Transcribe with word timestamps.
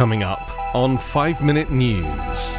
Coming 0.00 0.22
up 0.22 0.74
on 0.74 0.96
5 0.96 1.44
Minute 1.44 1.70
News. 1.70 2.58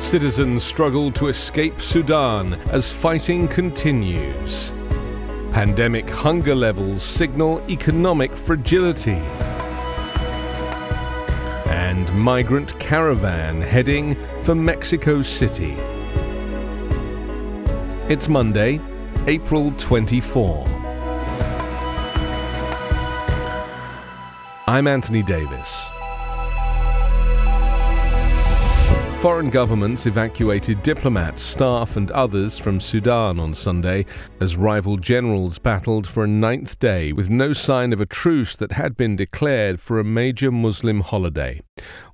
Citizens 0.00 0.62
struggle 0.62 1.10
to 1.10 1.26
escape 1.26 1.80
Sudan 1.80 2.54
as 2.70 2.92
fighting 2.92 3.48
continues. 3.48 4.72
Pandemic 5.50 6.08
hunger 6.08 6.54
levels 6.54 7.02
signal 7.02 7.60
economic 7.68 8.36
fragility. 8.36 9.20
And 11.66 12.14
migrant 12.14 12.78
caravan 12.78 13.60
heading 13.60 14.14
for 14.42 14.54
Mexico 14.54 15.22
City. 15.22 15.72
It's 18.08 18.28
Monday, 18.28 18.80
April 19.26 19.72
24. 19.72 20.77
I'm 24.68 24.86
Anthony 24.86 25.22
Davis. 25.22 25.97
Foreign 29.18 29.50
governments 29.50 30.06
evacuated 30.06 30.84
diplomats, 30.84 31.42
staff, 31.42 31.96
and 31.96 32.08
others 32.12 32.56
from 32.56 32.78
Sudan 32.78 33.40
on 33.40 33.52
Sunday 33.52 34.06
as 34.40 34.56
rival 34.56 34.96
generals 34.96 35.58
battled 35.58 36.06
for 36.06 36.22
a 36.22 36.28
ninth 36.28 36.78
day 36.78 37.12
with 37.12 37.28
no 37.28 37.52
sign 37.52 37.92
of 37.92 38.00
a 38.00 38.06
truce 38.06 38.54
that 38.54 38.70
had 38.70 38.96
been 38.96 39.16
declared 39.16 39.80
for 39.80 39.98
a 39.98 40.04
major 40.04 40.52
Muslim 40.52 41.00
holiday. 41.00 41.60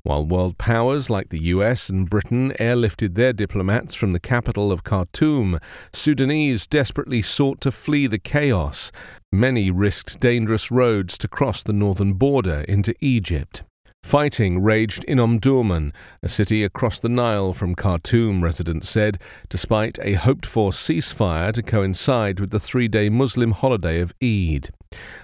While 0.02 0.24
world 0.24 0.56
powers 0.56 1.10
like 1.10 1.28
the 1.28 1.40
US 1.40 1.90
and 1.90 2.08
Britain 2.08 2.52
airlifted 2.58 3.16
their 3.16 3.34
diplomats 3.34 3.94
from 3.94 4.12
the 4.12 4.18
capital 4.18 4.72
of 4.72 4.82
Khartoum, 4.82 5.60
Sudanese 5.92 6.66
desperately 6.66 7.20
sought 7.20 7.60
to 7.60 7.70
flee 7.70 8.06
the 8.06 8.18
chaos. 8.18 8.90
Many 9.30 9.70
risked 9.70 10.20
dangerous 10.20 10.70
roads 10.70 11.18
to 11.18 11.28
cross 11.28 11.62
the 11.62 11.74
northern 11.74 12.14
border 12.14 12.64
into 12.66 12.94
Egypt. 13.00 13.62
Fighting 14.04 14.62
raged 14.62 15.02
in 15.04 15.16
Omdurman, 15.16 15.90
a 16.22 16.28
city 16.28 16.62
across 16.62 17.00
the 17.00 17.08
Nile 17.08 17.54
from 17.54 17.74
Khartoum, 17.74 18.44
residents 18.44 18.90
said, 18.90 19.16
despite 19.48 19.98
a 20.02 20.12
hoped 20.12 20.44
for 20.44 20.72
ceasefire 20.72 21.52
to 21.52 21.62
coincide 21.62 22.38
with 22.38 22.50
the 22.50 22.60
three 22.60 22.86
day 22.86 23.08
Muslim 23.08 23.52
holiday 23.52 24.00
of 24.00 24.12
Eid. 24.22 24.68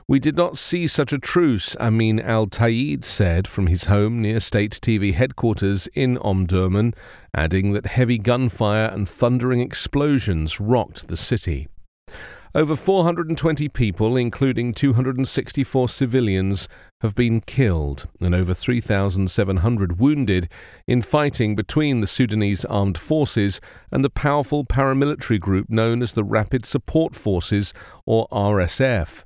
We 0.09 0.19
did 0.19 0.35
not 0.35 0.57
see 0.57 0.87
such 0.87 1.13
a 1.13 1.19
truce, 1.19 1.77
Amin 1.77 2.21
al 2.21 2.47
Tayid 2.47 3.05
said 3.05 3.47
from 3.47 3.67
his 3.67 3.85
home 3.85 4.23
near 4.23 4.41
state 4.41 4.73
TV 4.73 5.13
headquarters 5.13 5.87
in 5.89 6.17
Omdurman, 6.17 6.95
adding 7.35 7.73
that 7.75 7.85
heavy 7.85 8.17
gunfire 8.17 8.87
and 8.87 9.07
thundering 9.07 9.61
explosions 9.61 10.59
rocked 10.59 11.09
the 11.09 11.19
city. 11.19 11.69
Over 12.53 12.75
420 12.75 13.69
people, 13.69 14.17
including 14.17 14.75
264 14.75 15.89
civilians, 15.89 16.69
have 17.01 17.15
been 17.15 17.41
killed 17.43 18.07
and 18.21 18.35
over 18.35 18.55
3,700 18.55 20.01
wounded 20.01 20.49
in 20.85 21.01
fighting 21.01 21.55
between 21.55 22.01
the 22.01 22.09
Sudanese 22.09 22.65
armed 22.65 22.99
forces 22.99 23.61
and 23.93 24.05
the 24.05 24.11
powerful 24.11 24.65
paramilitary 24.65 25.39
group 25.39 25.71
known 25.71 26.03
as 26.03 26.15
the 26.15 26.25
Rapid 26.25 26.67
Support 26.67 27.15
Forces, 27.15 27.73
or 28.05 28.27
RSF. 28.33 29.23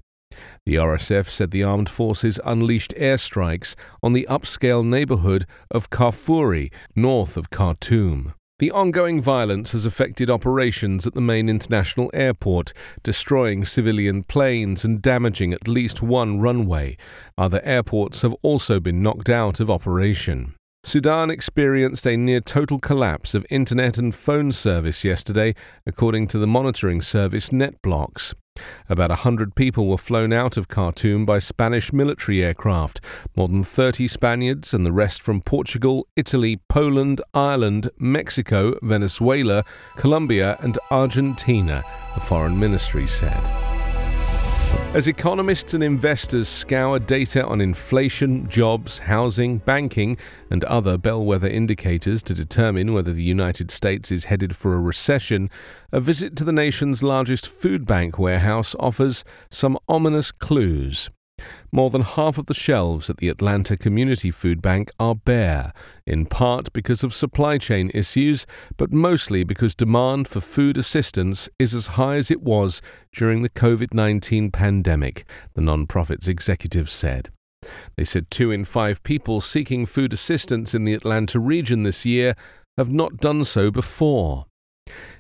The 0.67 0.75
RSF 0.75 1.27
said 1.31 1.51
the 1.51 1.63
armed 1.63 1.89
forces 1.89 2.39
unleashed 2.45 2.93
airstrikes 2.99 3.75
on 4.03 4.13
the 4.13 4.27
upscale 4.29 4.85
neighborhood 4.85 5.47
of 5.71 5.89
Darfur, 5.89 6.69
north 6.95 7.39
of 7.39 7.49
Khartoum. 7.49 8.35
The 8.61 8.71
ongoing 8.71 9.21
violence 9.21 9.73
has 9.73 9.85
affected 9.85 10.31
operations 10.31 11.09
at 11.09 11.15
the 11.15 11.21
main 11.21 11.49
international 11.49 12.09
airport, 12.15 12.73
destroying 13.03 13.65
civilian 13.65 14.23
planes 14.23 14.85
and 14.85 15.03
damaging 15.03 15.53
at 15.53 15.67
least 15.67 16.03
one 16.03 16.39
runway. 16.39 16.97
Other 17.37 17.61
airports 17.65 18.23
have 18.23 18.35
also 18.43 18.79
been 18.79 19.03
knocked 19.03 19.29
out 19.29 19.59
of 19.59 19.71
operation. 19.71 20.55
Sudan 20.87 21.31
experienced 21.31 22.07
a 22.07 22.15
near 22.15 22.41
total 22.41 22.79
collapse 22.79 23.35
of 23.35 23.47
internet 23.49 23.97
and 23.97 24.15
phone 24.15 24.53
service 24.53 25.03
yesterday, 25.03 25.55
according 25.87 26.27
to 26.27 26.37
the 26.37 26.47
monitoring 26.47 27.01
service 27.01 27.49
NetBlocks. 27.49 28.35
About 28.91 29.11
a 29.11 29.17
hundred 29.17 29.55
people 29.55 29.89
were 29.89 29.97
flown 29.97 30.31
out 30.31 30.59
of 30.59 30.69
Khartoum 30.69 31.25
by 31.25 31.39
Spanish 31.39 31.91
military 31.91 32.45
aircraft, 32.45 33.01
more 33.35 33.49
than 33.49 33.65
30 33.65 34.07
Spaniards 34.07 34.75
and 34.75 34.85
the 34.85 34.93
rest 34.93 35.23
from 35.23 35.41
Portugal, 35.41 36.07
Italy, 36.17 36.61
Poland, 36.69 37.23
Ireland, 37.33 37.89
Mexico, 37.99 38.79
Venezuela, 38.83 39.65
Colombia, 39.97 40.59
and 40.61 40.79
Argentina, 40.91 41.83
the 42.13 42.21
foreign 42.21 42.61
ministry 42.61 43.07
said. 43.07 43.64
As 44.95 45.09
economists 45.09 45.75
and 45.75 45.83
investors 45.83 46.49
scour 46.49 47.01
data 47.01 47.45
on 47.45 47.61
inflation, 47.61 48.49
jobs, 48.49 49.01
housing, 49.01 49.59
banking, 49.59 50.17
and 50.51 50.63
other 50.65 50.97
bellwether 50.97 51.49
indicators 51.49 52.23
to 52.23 52.33
determine 52.33 52.95
whether 52.95 53.13
the 53.13 53.25
United 53.25 53.73
States 53.73 54.13
is 54.13 54.27
headed 54.27 54.55
for 54.55 54.73
a 54.73 54.81
recession, 54.81 55.51
a 55.91 56.01
visit 56.01 56.37
to 56.37 56.45
the 56.45 56.53
nation's 56.53 57.03
largest 57.03 57.49
food 57.49 57.87
bank 57.87 58.21
warehouse 58.21 58.77
offers 58.79 59.25
some 59.51 59.77
ominous 59.89 60.31
clues. 60.31 61.11
More 61.73 61.91
than 61.91 62.03
half 62.03 62.39
of 62.39 62.47
the 62.47 62.55
shelves 62.55 63.11
at 63.11 63.17
the 63.17 63.29
Atlanta 63.29 63.77
Community 63.77 64.31
Food 64.31 64.63
Bank 64.63 64.91
are 65.01 65.17
bare, 65.17 65.73
in 66.07 66.27
part 66.27 66.73
because 66.73 67.03
of 67.03 67.13
supply 67.13 67.59
chain 67.59 67.91
issues, 67.93 68.47
but 68.77 68.93
mostly 68.93 69.43
because 69.43 69.75
demand 69.75 70.29
for 70.29 70.41
food 70.41 70.79
assistance 70.79 71.49
is 71.59 71.75
as 71.75 71.99
high 71.99 72.15
as 72.15 72.31
it 72.31 72.43
was 72.43 72.81
during 73.13 73.43
the 73.43 73.51
COVID 73.51 73.93
19 73.93 74.51
pandemic, 74.53 75.25
the 75.55 75.63
nonprofit's 75.63 76.29
executives 76.29 76.93
said. 76.93 77.31
They 77.97 78.05
said 78.05 78.31
two 78.31 78.51
in 78.51 78.65
five 78.65 79.03
people 79.03 79.41
seeking 79.41 79.87
food 79.87 80.13
assistance 80.13 80.75
in 80.75 80.85
the 80.85 80.95
Atlanta 80.95 81.41
region 81.41 81.83
this 81.83 82.07
year 82.07 82.35
have 82.77 82.93
not 82.93 83.19
done 83.19 83.45
so 83.45 83.71
before. 83.71 84.47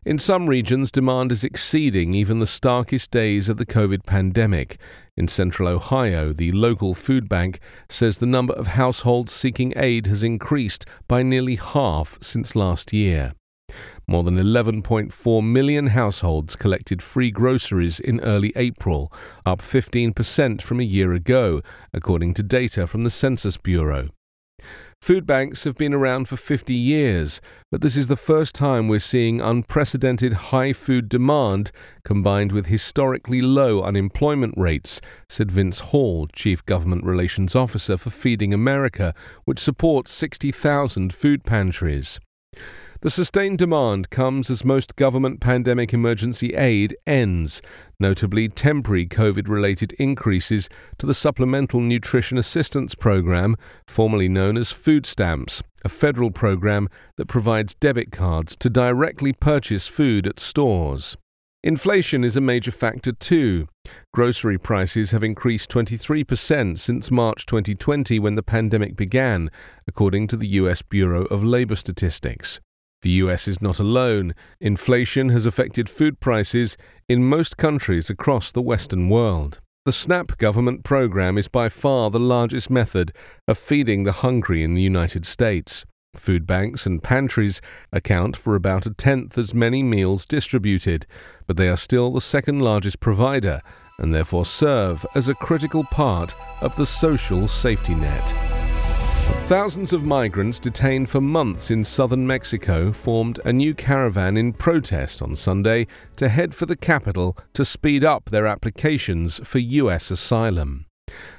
In 0.05 0.19
some 0.19 0.49
regions, 0.49 0.93
demand 0.93 1.33
is 1.33 1.43
exceeding 1.43 2.15
even 2.15 2.39
the 2.39 2.47
starkest 2.47 3.11
days 3.11 3.49
of 3.49 3.57
the 3.57 3.67
COVID 3.67 4.05
pandemic. 4.05 4.79
In 5.17 5.29
central 5.29 5.69
Ohio, 5.69 6.33
the 6.33 6.51
local 6.51 6.93
food 6.93 7.29
bank 7.29 7.61
says 7.89 8.19
the 8.19 8.27
number 8.27 8.53
of 8.55 8.69
households 8.69 9.33
seeking 9.33 9.73
aid 9.77 10.07
has 10.07 10.25
increased 10.25 10.87
by 11.07 11.23
nearly 11.23 11.55
half 11.55 12.19
since 12.21 12.57
last 12.57 12.93
year. 12.93 13.35
More 14.07 14.23
than 14.23 14.37
11.4 14.37 15.45
million 15.45 15.89
households 15.89 16.57
collected 16.57 17.01
free 17.03 17.31
groceries 17.31 18.01
in 18.01 18.21
early 18.21 18.53
April, 18.57 19.13
up 19.47 19.61
15% 19.61 20.61
from 20.61 20.81
a 20.81 20.85
year 20.85 21.13
ago, 21.13 21.63
according 21.93 22.35
to 22.35 22.43
data 22.43 22.87
from 22.87 23.03
the 23.03 23.11
Census 23.11 23.57
Bureau. 23.57 24.11
Food 25.04 25.26
banks 25.26 25.65
have 25.65 25.76
been 25.76 25.92
around 25.92 26.28
for 26.28 26.38
50 26.38 26.72
years, 26.72 27.42
but 27.70 27.82
this 27.82 27.94
is 27.94 28.09
the 28.09 28.16
first 28.16 28.54
time 28.54 28.88
we're 28.88 28.98
seeing 28.98 29.38
unprecedented 29.38 30.32
high 30.48 30.72
food 30.72 31.10
demand 31.10 31.70
combined 32.06 32.53
with 32.53 32.69
historically 32.69 33.42
low 33.42 33.82
unemployment 33.82 34.54
rates, 34.56 35.03
said 35.28 35.53
Vince 35.53 35.81
Hall, 35.81 36.26
Chief 36.28 36.65
Government 36.65 37.04
Relations 37.04 37.54
Officer 37.54 37.98
for 37.98 38.09
Feeding 38.09 38.54
America, 38.54 39.12
which 39.44 39.59
supports 39.59 40.10
60,000 40.10 41.12
food 41.12 41.44
pantries. 41.44 42.19
The 43.04 43.10
sustained 43.10 43.59
demand 43.59 44.09
comes 44.09 44.48
as 44.48 44.65
most 44.65 44.97
government 44.97 45.38
pandemic 45.38 45.92
emergency 45.92 46.54
aid 46.54 46.97
ends, 47.06 47.60
notably 48.00 48.48
temporary 48.48 49.06
COVID 49.06 49.47
related 49.47 49.92
increases 49.98 50.70
to 50.97 51.04
the 51.04 51.12
Supplemental 51.12 51.81
Nutrition 51.81 52.38
Assistance 52.38 52.94
Program, 52.94 53.56
formerly 53.87 54.31
known 54.31 54.56
as 54.56 54.72
Food 54.72 55.04
Stamps, 55.04 55.62
a 55.84 55.91
federal 55.91 56.31
program 56.31 56.88
that 57.19 57.28
provides 57.28 57.75
debit 57.75 58.10
cards 58.10 58.56
to 58.56 58.70
directly 58.70 59.34
purchase 59.34 59.86
food 59.86 60.26
at 60.26 60.41
stores. 60.41 61.19
Inflation 61.62 62.25
is 62.25 62.38
a 62.38 62.41
major 62.41 62.71
factor 62.71 63.12
too. 63.12 63.69
Grocery 64.15 64.56
prices 64.56 65.10
have 65.10 65.22
increased 65.22 65.71
23% 65.71 66.78
since 66.78 67.10
March 67.10 67.45
2020 67.45 68.18
when 68.18 68.34
the 68.34 68.42
pandemic 68.42 68.97
began, 68.97 69.50
according 69.86 70.27
to 70.28 70.39
the 70.39 70.48
US 70.48 70.80
Bureau 70.80 71.27
of 71.27 71.45
Labor 71.45 71.77
Statistics. 71.77 72.60
The 73.04 73.21
US 73.24 73.47
is 73.47 73.60
not 73.60 73.78
alone. 73.78 74.34
Inflation 74.62 75.28
has 75.28 75.45
affected 75.45 75.91
food 75.91 76.21
prices 76.21 76.78
in 77.06 77.22
most 77.22 77.59
countries 77.59 78.09
across 78.09 78.51
the 78.51 78.62
Western 78.62 79.10
world. 79.10 79.60
The 79.84 79.92
SNAP 79.92 80.39
government 80.39 80.84
program 80.84 81.36
is 81.36 81.47
by 81.47 81.68
far 81.68 82.09
the 82.09 82.18
largest 82.18 82.71
method 82.71 83.12
of 83.47 83.59
feeding 83.59 84.04
the 84.04 84.21
hungry 84.24 84.62
in 84.62 84.72
the 84.72 84.80
United 84.80 85.27
States. 85.27 85.84
Food 86.16 86.47
banks 86.47 86.86
and 86.86 87.03
pantries 87.03 87.60
account 87.92 88.39
for 88.39 88.54
about 88.54 88.86
a 88.86 88.95
tenth 88.95 89.36
as 89.36 89.53
many 89.53 89.83
meals 89.83 90.24
distributed, 90.24 91.04
but 91.47 91.59
they 91.59 91.68
are 91.68 91.77
still 91.77 92.10
the 92.10 92.22
second 92.22 92.60
largest 92.60 93.00
provider 93.00 93.60
and 93.98 94.15
therefore 94.15 94.47
serve 94.47 95.04
as 95.15 95.28
a 95.28 95.34
critical 95.34 95.84
part 95.84 96.34
of 96.62 96.74
the 96.77 96.86
social 96.86 97.48
safety 97.48 97.95
net. 97.95 98.64
Thousands 99.47 99.92
of 99.92 100.04
migrants 100.04 100.59
detained 100.59 101.10
for 101.10 101.21
months 101.21 101.71
in 101.71 101.84
southern 101.84 102.26
Mexico 102.26 102.92
formed 102.92 103.41
a 103.44 103.53
new 103.53 103.74
caravan 103.74 104.36
in 104.36 104.54
protest 104.54 105.21
on 105.21 105.36
Sunday 105.36 105.86
to 106.16 106.30
head 106.30 106.54
for 106.54 106.65
the 106.65 106.76
capital 106.76 107.36
to 107.53 107.65
speed 107.65 108.03
up 108.04 108.26
their 108.26 108.47
applications 108.47 109.47
for 109.47 109.59
U.S. 109.59 110.10
asylum. 110.10 110.86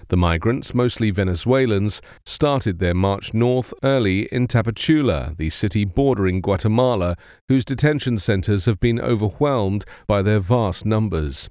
The 0.09 0.17
migrants, 0.17 0.75
mostly 0.75 1.09
Venezuelans, 1.09 1.99
started 2.27 2.77
their 2.77 2.93
march 2.93 3.33
north 3.33 3.73
early 3.81 4.27
in 4.31 4.47
Tapachula, 4.47 5.35
the 5.35 5.49
city 5.49 5.83
bordering 5.83 6.41
Guatemala, 6.41 7.15
whose 7.47 7.65
detention 7.65 8.19
centers 8.19 8.65
have 8.65 8.79
been 8.79 9.01
overwhelmed 9.01 9.83
by 10.07 10.21
their 10.21 10.39
vast 10.39 10.85
numbers. 10.85 11.49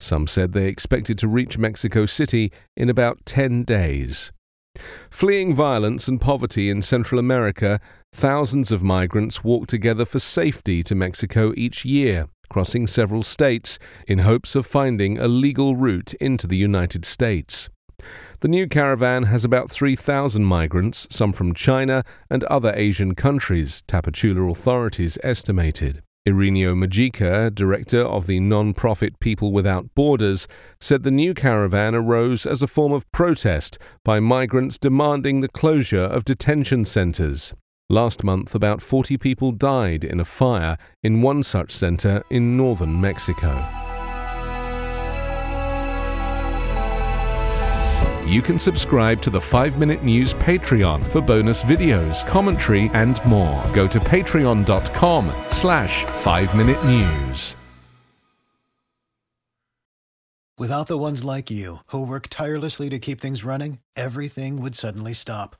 Some 0.00 0.26
said 0.26 0.52
they 0.52 0.66
expected 0.66 1.16
to 1.18 1.28
reach 1.28 1.58
Mexico 1.58 2.06
City 2.06 2.50
in 2.76 2.90
about 2.90 3.24
10 3.24 3.62
days. 3.62 4.32
Fleeing 5.10 5.54
violence 5.54 6.08
and 6.08 6.20
poverty 6.20 6.70
in 6.70 6.82
Central 6.82 7.18
America, 7.18 7.80
thousands 8.12 8.70
of 8.72 8.82
migrants 8.82 9.44
walk 9.44 9.66
together 9.66 10.04
for 10.04 10.18
safety 10.18 10.82
to 10.82 10.94
Mexico 10.94 11.52
each 11.56 11.84
year, 11.84 12.28
crossing 12.48 12.86
several 12.86 13.22
states 13.22 13.78
in 14.06 14.20
hopes 14.20 14.54
of 14.54 14.66
finding 14.66 15.18
a 15.18 15.28
legal 15.28 15.76
route 15.76 16.14
into 16.14 16.46
the 16.46 16.56
United 16.56 17.04
States. 17.04 17.68
The 18.40 18.48
new 18.48 18.66
caravan 18.66 19.24
has 19.24 19.44
about 19.44 19.70
3,000 19.70 20.44
migrants, 20.44 21.06
some 21.10 21.32
from 21.32 21.54
China 21.54 22.02
and 22.28 22.42
other 22.44 22.72
Asian 22.74 23.14
countries, 23.14 23.82
Tapachula 23.86 24.50
authorities 24.50 25.18
estimated. 25.22 26.02
Irineo 26.24 26.76
Mujica, 26.76 27.52
director 27.52 28.00
of 28.00 28.28
the 28.28 28.38
non-profit 28.38 29.18
People 29.18 29.50
Without 29.50 29.92
Borders, 29.96 30.46
said 30.80 31.02
the 31.02 31.10
new 31.10 31.34
caravan 31.34 31.96
arose 31.96 32.46
as 32.46 32.62
a 32.62 32.68
form 32.68 32.92
of 32.92 33.10
protest 33.10 33.76
by 34.04 34.20
migrants 34.20 34.78
demanding 34.78 35.40
the 35.40 35.48
closure 35.48 36.04
of 36.04 36.24
detention 36.24 36.84
centres. 36.84 37.54
Last 37.90 38.22
month, 38.22 38.54
about 38.54 38.80
40 38.80 39.18
people 39.18 39.50
died 39.50 40.04
in 40.04 40.20
a 40.20 40.24
fire 40.24 40.78
in 41.02 41.22
one 41.22 41.42
such 41.42 41.72
centre 41.72 42.22
in 42.30 42.56
northern 42.56 43.00
Mexico. 43.00 43.81
You 48.32 48.40
can 48.40 48.58
subscribe 48.58 49.20
to 49.22 49.28
the 49.28 49.38
5 49.42 49.78
Minute 49.78 50.02
News 50.02 50.32
Patreon 50.32 51.04
for 51.04 51.20
bonus 51.20 51.62
videos, 51.62 52.26
commentary, 52.26 52.88
and 52.94 53.22
more. 53.26 53.62
Go 53.74 53.86
to 53.86 54.00
patreon.com 54.00 55.30
slash 55.50 56.04
5 56.06 56.56
Minute 56.56 56.82
News. 56.82 57.56
Without 60.56 60.86
the 60.86 60.96
ones 60.96 61.22
like 61.22 61.50
you, 61.50 61.80
who 61.88 62.06
work 62.06 62.28
tirelessly 62.30 62.88
to 62.88 62.98
keep 62.98 63.20
things 63.20 63.44
running, 63.44 63.80
everything 63.96 64.62
would 64.62 64.76
suddenly 64.76 65.12
stop. 65.12 65.54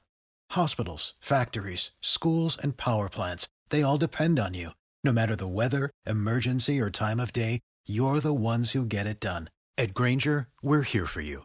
Hospitals, 0.53 1.13
factories, 1.21 1.91
schools, 2.01 2.57
and 2.57 2.79
power 2.79 3.11
plants, 3.11 3.49
they 3.69 3.83
all 3.83 3.99
depend 3.99 4.39
on 4.39 4.55
you. 4.55 4.71
No 5.05 5.13
matter 5.13 5.37
the 5.37 5.47
weather, 5.47 5.91
emergency, 6.07 6.81
or 6.81 6.89
time 6.89 7.21
of 7.21 7.35
day, 7.35 7.61
you're 7.87 8.19
the 8.21 8.33
ones 8.33 8.71
who 8.71 8.87
get 8.87 9.07
it 9.07 9.21
done. 9.21 9.51
At 9.77 9.93
Grainger, 9.93 10.49
we're 10.63 10.89
here 10.89 11.07
for 11.07 11.21
you 11.21 11.45